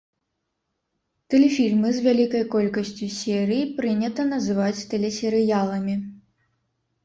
[1.33, 5.95] Тэлефільмы з вялікай колькасцю серый прынята называць тэлесерыяламі.